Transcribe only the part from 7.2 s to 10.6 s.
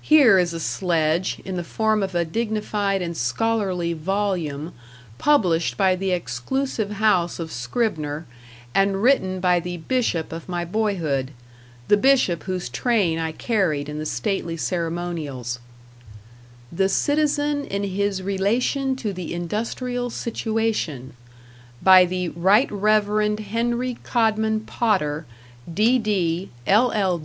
of Scribner, and written by the Bishop of